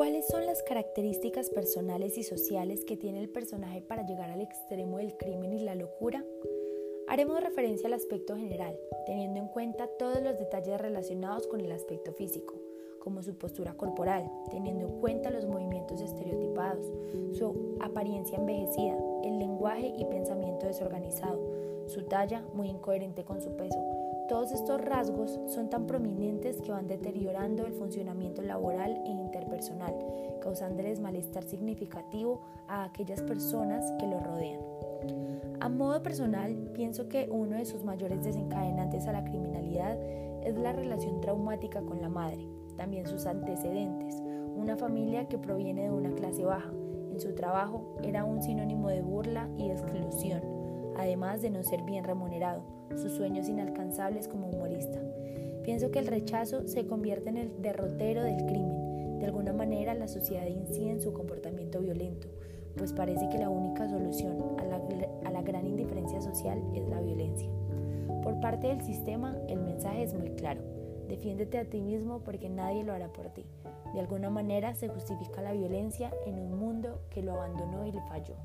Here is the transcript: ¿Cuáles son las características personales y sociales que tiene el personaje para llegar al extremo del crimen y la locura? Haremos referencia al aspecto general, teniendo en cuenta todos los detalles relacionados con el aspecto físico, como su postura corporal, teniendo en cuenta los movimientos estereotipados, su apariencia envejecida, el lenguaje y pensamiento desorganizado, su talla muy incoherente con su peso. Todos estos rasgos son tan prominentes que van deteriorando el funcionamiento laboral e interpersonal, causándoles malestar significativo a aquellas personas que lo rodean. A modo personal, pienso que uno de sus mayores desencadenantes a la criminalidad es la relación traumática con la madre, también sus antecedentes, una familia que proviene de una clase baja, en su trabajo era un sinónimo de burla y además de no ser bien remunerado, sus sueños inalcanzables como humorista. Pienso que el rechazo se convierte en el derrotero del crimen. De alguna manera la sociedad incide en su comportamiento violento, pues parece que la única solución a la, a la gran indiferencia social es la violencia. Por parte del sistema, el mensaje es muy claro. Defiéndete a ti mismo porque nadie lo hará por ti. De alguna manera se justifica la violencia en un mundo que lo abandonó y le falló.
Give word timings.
¿Cuáles 0.00 0.26
son 0.28 0.46
las 0.46 0.62
características 0.62 1.50
personales 1.50 2.16
y 2.16 2.22
sociales 2.22 2.86
que 2.86 2.96
tiene 2.96 3.20
el 3.20 3.28
personaje 3.28 3.82
para 3.82 4.06
llegar 4.06 4.30
al 4.30 4.40
extremo 4.40 4.96
del 4.96 5.14
crimen 5.18 5.52
y 5.52 5.58
la 5.58 5.74
locura? 5.74 6.24
Haremos 7.06 7.38
referencia 7.42 7.86
al 7.86 7.92
aspecto 7.92 8.34
general, 8.34 8.80
teniendo 9.04 9.40
en 9.40 9.48
cuenta 9.48 9.90
todos 9.98 10.22
los 10.22 10.38
detalles 10.38 10.80
relacionados 10.80 11.46
con 11.46 11.60
el 11.60 11.70
aspecto 11.70 12.14
físico, 12.14 12.54
como 12.98 13.22
su 13.22 13.36
postura 13.36 13.74
corporal, 13.74 14.24
teniendo 14.50 14.86
en 14.86 15.00
cuenta 15.00 15.28
los 15.28 15.44
movimientos 15.44 16.00
estereotipados, 16.00 16.90
su 17.32 17.76
apariencia 17.82 18.38
envejecida, 18.38 18.96
el 19.22 19.38
lenguaje 19.38 19.92
y 19.98 20.06
pensamiento 20.06 20.64
desorganizado, 20.64 21.84
su 21.88 22.04
talla 22.04 22.42
muy 22.54 22.70
incoherente 22.70 23.22
con 23.24 23.42
su 23.42 23.54
peso. 23.54 23.99
Todos 24.30 24.52
estos 24.52 24.80
rasgos 24.80 25.40
son 25.48 25.70
tan 25.70 25.88
prominentes 25.88 26.62
que 26.62 26.70
van 26.70 26.86
deteriorando 26.86 27.66
el 27.66 27.72
funcionamiento 27.72 28.42
laboral 28.42 29.02
e 29.04 29.10
interpersonal, 29.10 29.92
causándoles 30.40 31.00
malestar 31.00 31.42
significativo 31.42 32.40
a 32.68 32.84
aquellas 32.84 33.22
personas 33.22 33.84
que 33.98 34.06
lo 34.06 34.20
rodean. 34.20 34.60
A 35.58 35.68
modo 35.68 36.00
personal, 36.04 36.70
pienso 36.74 37.08
que 37.08 37.28
uno 37.28 37.56
de 37.56 37.64
sus 37.64 37.82
mayores 37.82 38.22
desencadenantes 38.22 39.08
a 39.08 39.12
la 39.12 39.24
criminalidad 39.24 39.98
es 40.44 40.56
la 40.56 40.74
relación 40.74 41.20
traumática 41.20 41.82
con 41.82 42.00
la 42.00 42.08
madre, 42.08 42.46
también 42.76 43.08
sus 43.08 43.26
antecedentes, 43.26 44.14
una 44.54 44.76
familia 44.76 45.26
que 45.26 45.38
proviene 45.38 45.82
de 45.82 45.90
una 45.90 46.12
clase 46.12 46.44
baja, 46.44 46.70
en 47.12 47.20
su 47.20 47.34
trabajo 47.34 47.96
era 48.02 48.24
un 48.24 48.40
sinónimo 48.40 48.88
de 48.88 49.02
burla 49.02 49.48
y 49.58 49.68
además 51.00 51.42
de 51.42 51.50
no 51.50 51.62
ser 51.62 51.82
bien 51.82 52.04
remunerado, 52.04 52.62
sus 52.96 53.12
sueños 53.12 53.48
inalcanzables 53.48 54.28
como 54.28 54.48
humorista. 54.48 54.98
Pienso 55.64 55.90
que 55.90 55.98
el 55.98 56.06
rechazo 56.06 56.66
se 56.66 56.86
convierte 56.86 57.30
en 57.30 57.36
el 57.36 57.62
derrotero 57.62 58.22
del 58.22 58.44
crimen. 58.46 59.18
De 59.18 59.26
alguna 59.26 59.52
manera 59.52 59.94
la 59.94 60.08
sociedad 60.08 60.46
incide 60.46 60.90
en 60.90 61.00
su 61.00 61.12
comportamiento 61.12 61.80
violento, 61.80 62.28
pues 62.76 62.92
parece 62.92 63.28
que 63.28 63.38
la 63.38 63.50
única 63.50 63.88
solución 63.88 64.36
a 64.58 64.64
la, 64.64 64.80
a 65.24 65.30
la 65.30 65.42
gran 65.42 65.66
indiferencia 65.66 66.20
social 66.20 66.62
es 66.74 66.88
la 66.88 67.00
violencia. 67.00 67.48
Por 68.22 68.40
parte 68.40 68.68
del 68.68 68.82
sistema, 68.82 69.36
el 69.48 69.60
mensaje 69.60 70.02
es 70.02 70.14
muy 70.14 70.30
claro. 70.30 70.62
Defiéndete 71.08 71.58
a 71.58 71.64
ti 71.64 71.80
mismo 71.80 72.20
porque 72.20 72.48
nadie 72.48 72.84
lo 72.84 72.92
hará 72.92 73.12
por 73.12 73.28
ti. 73.30 73.44
De 73.92 74.00
alguna 74.00 74.30
manera 74.30 74.74
se 74.74 74.88
justifica 74.88 75.42
la 75.42 75.52
violencia 75.52 76.12
en 76.24 76.38
un 76.38 76.58
mundo 76.58 77.00
que 77.10 77.22
lo 77.22 77.32
abandonó 77.32 77.84
y 77.84 77.92
le 77.92 78.00
falló. 78.02 78.36